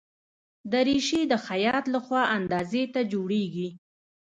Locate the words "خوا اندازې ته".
2.05-3.01